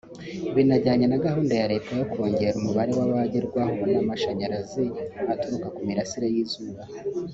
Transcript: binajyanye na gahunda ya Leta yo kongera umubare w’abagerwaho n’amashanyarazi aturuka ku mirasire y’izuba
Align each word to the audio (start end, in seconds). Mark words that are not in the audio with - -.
binajyanye 0.55 1.05
na 1.09 1.21
gahunda 1.25 1.53
ya 1.61 1.69
Leta 1.73 1.91
yo 1.99 2.05
kongera 2.11 2.57
umubare 2.59 2.91
w’abagerwaho 2.97 3.81
n’amashanyarazi 3.93 4.85
aturuka 5.33 5.67
ku 5.75 5.79
mirasire 5.87 6.27
y’izuba 6.35 6.81